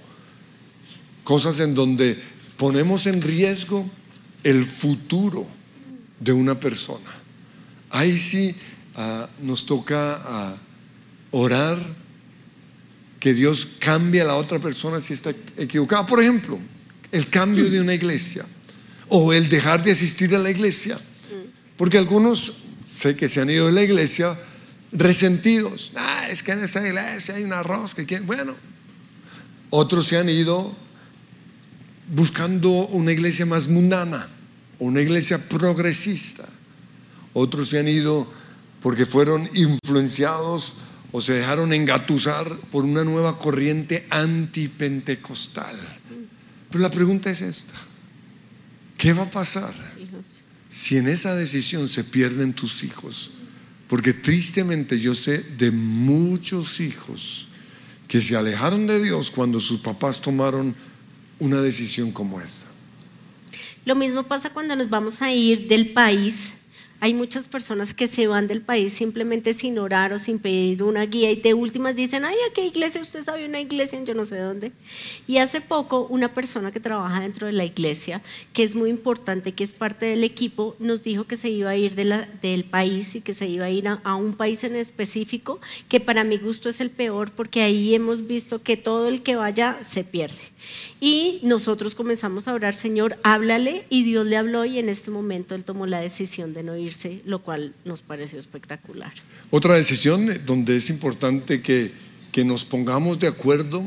[1.23, 2.21] cosas en donde
[2.57, 3.89] ponemos en riesgo
[4.43, 5.47] el futuro
[6.19, 7.11] de una persona.
[7.89, 8.55] Ahí sí
[8.95, 10.55] ah, nos toca ah,
[11.31, 11.79] orar
[13.19, 16.05] que Dios cambie a la otra persona si está equivocada.
[16.05, 16.59] Por ejemplo,
[17.11, 18.45] el cambio de una iglesia
[19.07, 20.99] o el dejar de asistir a la iglesia.
[21.77, 22.53] Porque algunos
[22.89, 24.37] sé que se han ido de la iglesia
[24.91, 25.91] resentidos.
[25.95, 28.55] Ah, es que en esa iglesia hay un arroz que Bueno,
[29.69, 30.75] otros se han ido
[32.07, 34.27] buscando una iglesia más mundana,
[34.79, 36.47] una iglesia progresista.
[37.33, 38.27] Otros se han ido
[38.81, 40.75] porque fueron influenciados
[41.11, 45.77] o se dejaron engatusar por una nueva corriente antipentecostal.
[46.69, 47.73] Pero la pregunta es esta.
[48.97, 49.73] ¿Qué va a pasar
[50.69, 53.31] si en esa decisión se pierden tus hijos?
[53.87, 57.47] Porque tristemente yo sé de muchos hijos
[58.07, 60.75] que se alejaron de Dios cuando sus papás tomaron
[61.43, 62.67] una decisión como esta.
[63.83, 66.53] Lo mismo pasa cuando nos vamos a ir del país
[67.03, 71.05] hay muchas personas que se van del país simplemente sin orar o sin pedir una
[71.05, 73.01] guía y de últimas dicen, ay, ¿a qué iglesia?
[73.01, 74.71] Usted sabe una iglesia en yo no sé dónde.
[75.27, 78.21] Y hace poco una persona que trabaja dentro de la iglesia,
[78.53, 81.75] que es muy importante, que es parte del equipo, nos dijo que se iba a
[81.75, 84.63] ir de la, del país y que se iba a ir a, a un país
[84.63, 89.09] en específico, que para mi gusto es el peor porque ahí hemos visto que todo
[89.09, 90.53] el que vaya se pierde.
[91.01, 95.53] Y nosotros comenzamos a orar, Señor, háblale, y Dios le habló y en este momento
[95.53, 96.92] él tomó la decisión de no ir
[97.25, 99.13] lo cual nos pareció espectacular.
[99.51, 101.91] Otra decisión donde es importante que,
[102.31, 103.83] que nos pongamos de acuerdo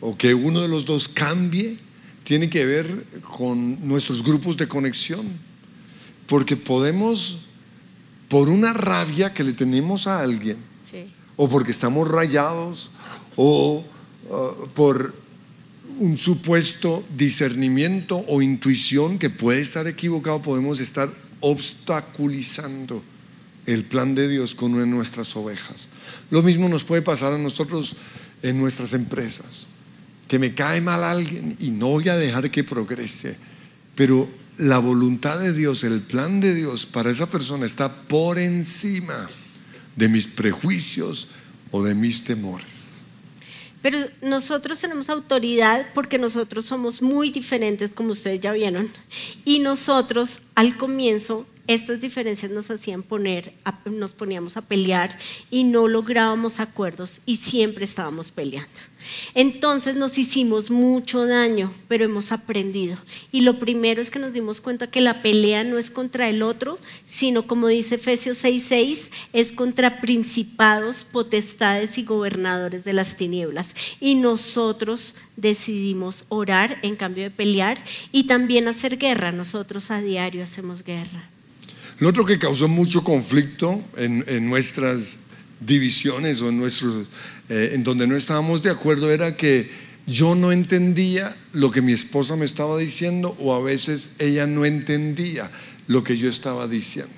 [0.00, 1.78] o que uno de los dos cambie,
[2.24, 5.26] tiene que ver con nuestros grupos de conexión.
[6.26, 7.38] Porque podemos,
[8.28, 10.58] por una rabia que le tenemos a alguien,
[11.36, 12.90] o porque estamos rayados,
[13.36, 13.84] o
[14.28, 15.14] uh, por
[15.98, 23.02] un supuesto discernimiento o intuición que puede estar equivocado, podemos estar obstaculizando
[23.66, 25.88] el plan de Dios con una de nuestras ovejas.
[26.30, 27.96] Lo mismo nos puede pasar a nosotros
[28.42, 29.68] en nuestras empresas,
[30.26, 33.36] que me cae mal alguien y no voy a dejar que progrese,
[33.94, 39.28] pero la voluntad de Dios, el plan de Dios para esa persona está por encima
[39.96, 41.28] de mis prejuicios
[41.70, 42.87] o de mis temores.
[43.82, 48.90] Pero nosotros tenemos autoridad porque nosotros somos muy diferentes, como ustedes ya vieron.
[49.44, 53.52] Y nosotros al comienzo estas diferencias nos hacían poner,
[53.84, 55.18] nos poníamos a pelear
[55.50, 58.72] y no lográbamos acuerdos y siempre estábamos peleando.
[59.34, 62.96] Entonces nos hicimos mucho daño, pero hemos aprendido.
[63.32, 66.42] Y lo primero es que nos dimos cuenta que la pelea no es contra el
[66.42, 73.76] otro, sino como dice Efesios 6:6, es contra principados, potestades y gobernadores de las tinieblas.
[74.00, 77.78] Y nosotros decidimos orar en cambio de pelear
[78.10, 79.32] y también hacer guerra.
[79.32, 81.28] Nosotros a diario hacemos guerra.
[82.00, 85.16] Lo otro que causó mucho conflicto en, nuestras
[85.60, 87.08] divisiones o en, nuestros,
[87.48, 89.70] eh, en donde no estábamos de acuerdo era que
[90.06, 94.64] yo no entendía lo que mi esposa me estaba diciendo o a veces ella no
[94.64, 95.50] entendía
[95.88, 97.12] lo que yo estaba diciendo.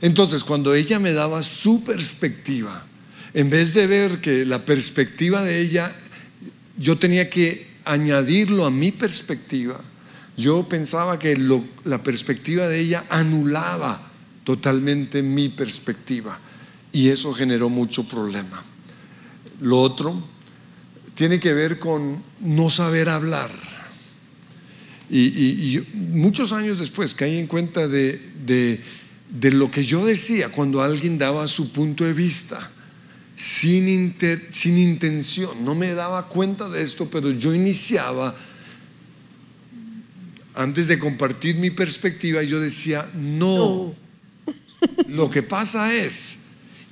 [0.00, 2.86] Entonces, cuando ella me daba su perspectiva,
[3.34, 5.94] en vez de ver que la perspectiva de ella,
[6.78, 9.80] yo tenía que añadirlo a mi perspectiva,
[10.36, 11.36] yo pensaba que
[11.84, 14.10] la perspectiva de ella anulaba
[14.44, 16.38] totalmente mi perspectiva
[16.92, 18.62] y eso generó mucho problema.
[19.60, 20.22] Lo otro
[21.14, 23.50] tiene que ver con no saber hablar.
[25.10, 31.18] Y, muchos años después caí en cuenta de, de, lo que yo decía cuando alguien
[31.18, 32.70] daba su punto de vista.
[33.36, 34.16] Sin,
[34.50, 38.34] sin intención, no me daba cuenta de esto, pero yo iniciaba
[40.54, 43.94] antes de compartir mi perspectiva, yo decía, no.
[45.08, 46.38] Lo que pasa es,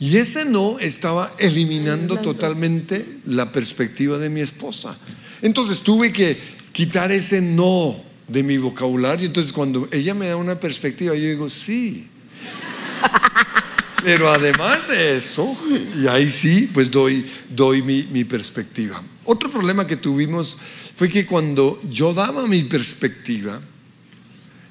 [0.01, 4.99] y ese no estaba eliminando totalmente la perspectiva de mi esposa.
[5.43, 6.37] Entonces tuve que
[6.73, 9.27] quitar ese no de mi vocabulario.
[9.27, 12.09] Entonces cuando ella me da una perspectiva, yo digo, sí.
[14.03, 15.57] Pero además de eso,
[15.97, 19.03] y ahí sí, pues doy, doy mi, mi perspectiva.
[19.25, 20.59] Otro problema que tuvimos
[20.95, 23.61] fue que cuando yo daba mi perspectiva,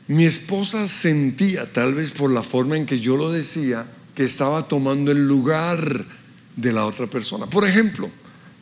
[0.08, 4.68] mi esposa sentía, tal vez por la forma en que yo lo decía, que estaba
[4.68, 6.06] tomando el lugar
[6.56, 7.46] de la otra persona.
[7.46, 8.12] Por ejemplo,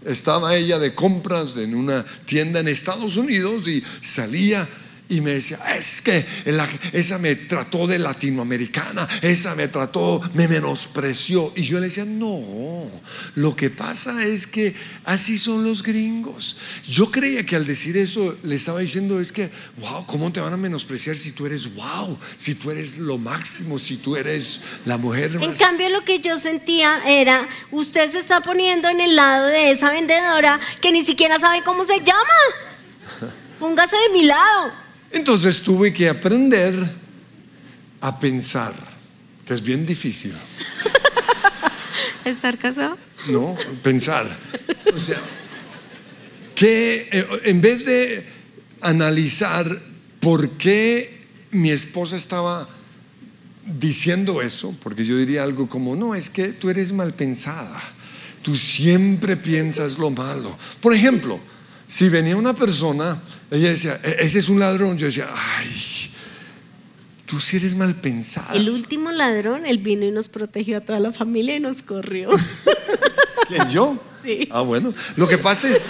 [0.05, 4.67] estaba ella de compras en una tienda en Estados Unidos y salía
[5.09, 6.23] y me decía, es que
[6.93, 11.51] esa me trató de latinoamericana, esa me trató, me menospreció.
[11.55, 12.91] Y yo le decía, no,
[13.33, 16.57] lo que pasa es que así son los gringos.
[16.85, 20.53] Yo creía que al decir eso le estaba diciendo, es que, wow, ¿cómo te van
[20.53, 24.99] a menospreciar si tú eres wow, si tú eres lo máximo, si tú eres la
[24.99, 25.49] mujer más...
[25.49, 29.71] En cambio lo que yo sentía era, usted se está poniendo en el lado de
[29.71, 32.19] esa vendedora que ni siquiera sabe cómo se llama.
[33.59, 34.88] Póngase de mi lado.
[35.11, 36.75] Entonces tuve que aprender
[38.01, 38.73] a pensar,
[39.45, 40.33] que es bien difícil.
[42.25, 42.97] ¿Estar casado?
[43.27, 44.27] No, pensar.
[44.93, 45.19] O sea,
[46.55, 48.25] que eh, en vez de
[48.81, 49.81] analizar
[50.19, 52.67] por qué mi esposa estaba
[53.65, 57.79] diciendo eso, porque yo diría algo como, no, es que tú eres mal pensada,
[58.41, 60.57] tú siempre piensas lo malo.
[60.81, 61.39] Por ejemplo,
[61.89, 66.11] si venía una persona, ella decía, e-, ese es un ladrón, yo decía, ay,
[67.25, 68.53] tú sí eres mal pensada.
[68.53, 72.29] El último ladrón, él vino y nos protegió a toda la familia y nos corrió.
[73.47, 73.97] ¿Quién, yo?
[74.23, 74.47] Sí.
[74.51, 74.93] Ah, bueno.
[75.15, 75.81] Lo que pasa es,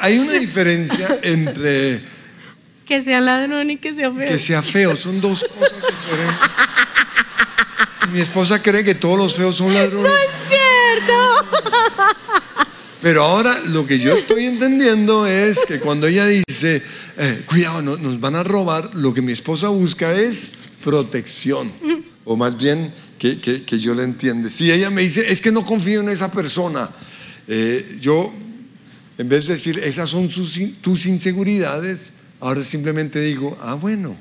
[0.00, 2.02] hay una diferencia entre...
[2.84, 4.28] Que sea ladrón y que sea feo.
[4.28, 6.50] Que sea feo, son dos cosas diferentes.
[8.12, 10.12] Mi esposa cree que todos los feos son ladrones.
[10.12, 11.14] No es cierto.
[13.02, 16.80] Pero ahora lo que yo estoy entendiendo es que cuando ella dice,
[17.18, 20.52] eh, cuidado, nos van a robar, lo que mi esposa busca es
[20.84, 21.72] protección.
[22.24, 24.48] O más bien que, yo la entiende.
[24.50, 26.90] Si ella me dice, es que no confío en esa persona,
[27.48, 28.32] eh, yo,
[29.18, 30.28] en vez de decir, esas son
[30.80, 34.16] tus inseguridades, ahora simplemente digo, ah, bueno.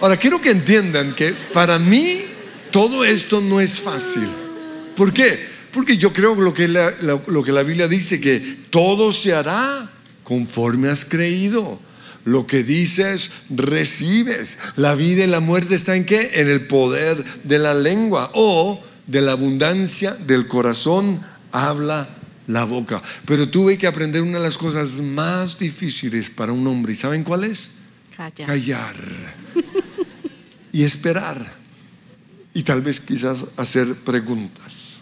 [0.00, 2.22] Ahora, quiero que entiendan que para mí
[2.70, 4.43] todo esto no es fácil.
[4.96, 5.46] ¿Por qué?
[5.72, 9.90] Porque yo creo lo que la, lo, que la Biblia dice, que todo se hará
[10.22, 11.80] conforme has creído.
[12.24, 14.58] Lo que dices, recibes.
[14.76, 16.30] La vida y la muerte están en qué?
[16.34, 21.20] En el poder de la lengua o de la abundancia del corazón
[21.52, 22.08] habla
[22.46, 23.02] la boca.
[23.26, 26.92] Pero tuve que aprender una de las cosas más difíciles para un hombre.
[26.92, 27.70] ¿Y saben cuál es?
[28.16, 28.46] Callar.
[28.46, 28.96] Callar.
[30.72, 31.63] y esperar.
[32.54, 35.00] Y tal vez quizás hacer preguntas.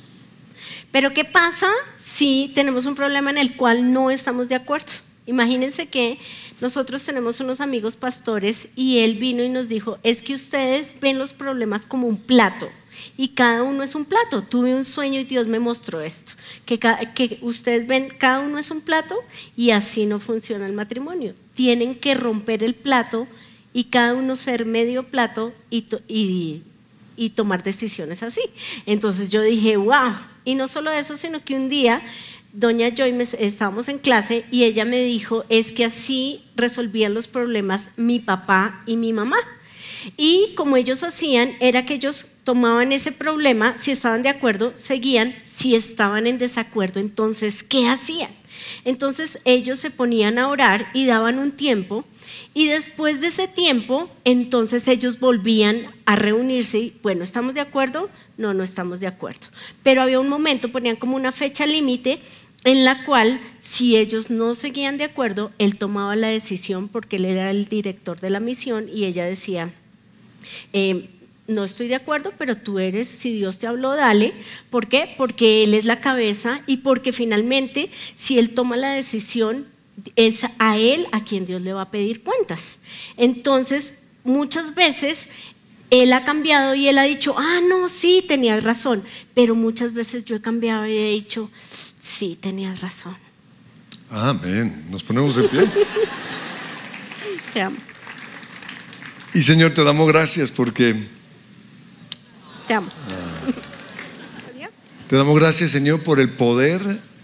[0.90, 1.70] Pero ¿qué pasa
[2.02, 4.92] si tenemos un problema en el cual no estamos de acuerdo?
[5.26, 6.18] Imagínense que
[6.60, 11.18] nosotros tenemos unos amigos pastores y él vino y nos dijo, es que ustedes ven
[11.18, 12.68] los problemas como un plato
[13.16, 14.42] y cada uno es un plato.
[14.42, 16.32] Tuve un sueño y Dios me mostró esto,
[16.66, 19.16] que, que ustedes ven, cada uno es un plato
[19.56, 21.34] y así no funciona el matrimonio.
[21.54, 23.26] Tienen que romper el plato
[23.72, 26.62] y cada uno ser medio plato y, y,
[27.16, 28.42] y tomar decisiones así.
[28.86, 32.02] Entonces yo dije, wow, y no solo eso, sino que un día
[32.52, 37.90] doña Joy, estábamos en clase y ella me dijo, es que así resolvían los problemas
[37.96, 39.38] mi papá y mi mamá.
[40.16, 45.34] Y como ellos hacían, era que ellos tomaban ese problema, si estaban de acuerdo, seguían,
[45.44, 48.30] si estaban en desacuerdo, entonces, ¿qué hacían?
[48.84, 52.04] Entonces ellos se ponían a orar y daban un tiempo
[52.54, 58.10] y después de ese tiempo, entonces ellos volvían a reunirse y, bueno, ¿estamos de acuerdo?
[58.36, 59.46] No, no estamos de acuerdo.
[59.82, 62.20] Pero había un momento, ponían como una fecha límite
[62.64, 67.24] en la cual si ellos no seguían de acuerdo, él tomaba la decisión porque él
[67.24, 69.72] era el director de la misión y ella decía,
[70.72, 71.08] eh,
[71.54, 74.32] no estoy de acuerdo, pero tú eres, si Dios te habló, dale.
[74.70, 75.14] ¿Por qué?
[75.16, 79.66] Porque Él es la cabeza y porque finalmente, si Él toma la decisión,
[80.16, 82.78] es a Él a quien Dios le va a pedir cuentas.
[83.16, 83.94] Entonces,
[84.24, 85.28] muchas veces
[85.90, 89.02] Él ha cambiado y Él ha dicho, ah, no, sí, tenías razón.
[89.34, 91.50] Pero muchas veces yo he cambiado y he dicho,
[92.02, 93.16] sí, tenías razón.
[94.10, 94.86] Amén.
[94.90, 95.60] Nos ponemos en pie.
[97.52, 97.76] Te amo.
[99.34, 100.94] Y Señor, te damos gracias porque
[102.72, 102.88] te amo.
[105.08, 106.80] Te damos gracias, Señor, por el poder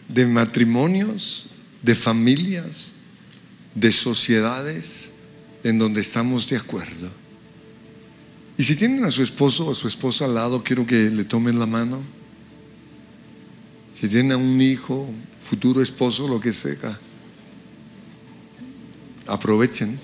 [0.07, 1.47] de matrimonios,
[1.83, 2.97] de familias,
[3.75, 5.11] de sociedades
[5.65, 7.09] en donde estamos de acuerdo.
[8.59, 11.25] Y si tienen a su esposo o a su esposa al lado, quiero que le
[11.25, 12.03] tomen la mano.
[13.95, 16.99] Si tienen a un hijo, futuro esposo, lo que sea,
[19.27, 19.99] aprovechen.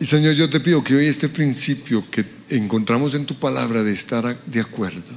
[0.00, 3.92] Y Señor, yo te pido que hoy este principio que encontramos en tu palabra de
[3.92, 5.12] estar de acuerdo,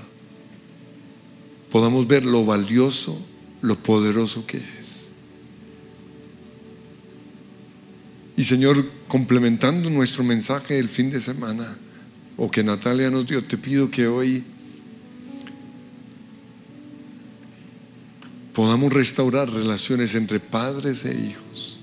[1.72, 3.20] podamos ver lo valioso,
[3.62, 5.06] lo poderoso que es.
[8.38, 11.76] Y Señor, complementando nuestro mensaje el fin de semana,
[12.38, 14.44] o que Natalia nos dio, te pido que hoy
[18.54, 21.77] podamos restaurar relaciones entre padres e hijos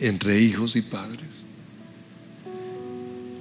[0.00, 1.44] entre hijos y padres.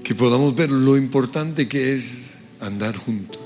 [0.04, 3.42] Que podamos ver lo importante que es andar juntos.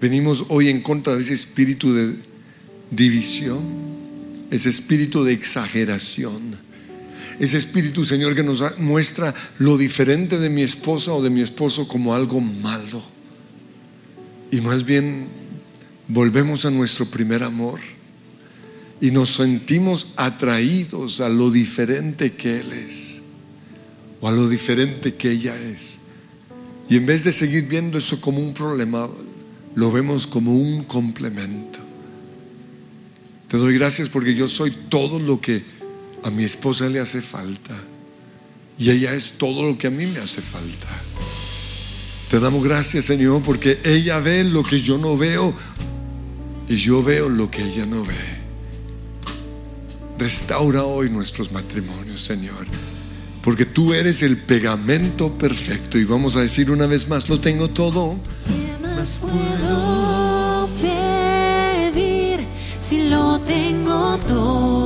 [0.00, 2.16] Venimos hoy en contra de ese espíritu de
[2.90, 3.62] división,
[4.50, 6.56] ese espíritu de exageración,
[7.38, 11.86] ese espíritu, Señor, que nos muestra lo diferente de mi esposa o de mi esposo
[11.88, 13.02] como algo malo.
[14.50, 15.26] Y más bien
[16.08, 17.80] volvemos a nuestro primer amor
[19.00, 23.22] y nos sentimos atraídos a lo diferente que Él es
[24.20, 25.98] o a lo diferente que ella es.
[26.88, 29.08] Y en vez de seguir viendo eso como un problema,
[29.74, 31.80] lo vemos como un complemento.
[33.48, 35.62] Te doy gracias porque yo soy todo lo que
[36.22, 37.78] a mi esposa le hace falta
[38.78, 40.88] y ella es todo lo que a mí me hace falta.
[42.28, 45.54] Te damos gracias, Señor, porque ella ve lo que yo no veo
[46.68, 48.35] y yo veo lo que ella no ve.
[50.18, 52.66] Restaura hoy nuestros matrimonios, Señor.
[53.42, 55.98] Porque tú eres el pegamento perfecto.
[55.98, 58.16] Y vamos a decir una vez más, lo tengo todo.
[58.46, 62.46] ¿Qué más puedo pedir
[62.80, 64.85] si lo tengo todo